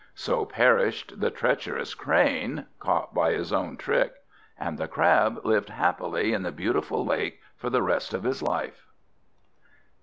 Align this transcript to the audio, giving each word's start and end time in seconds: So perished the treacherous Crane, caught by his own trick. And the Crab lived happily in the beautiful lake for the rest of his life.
So 0.15 0.45
perished 0.45 1.19
the 1.19 1.29
treacherous 1.29 1.93
Crane, 1.93 2.65
caught 2.79 3.13
by 3.13 3.33
his 3.33 3.53
own 3.53 3.77
trick. 3.77 4.15
And 4.59 4.79
the 4.79 4.87
Crab 4.87 5.45
lived 5.45 5.69
happily 5.69 6.33
in 6.33 6.41
the 6.41 6.51
beautiful 6.51 7.05
lake 7.05 7.39
for 7.55 7.69
the 7.69 7.83
rest 7.83 8.11
of 8.15 8.23
his 8.23 8.41
life. 8.41 8.87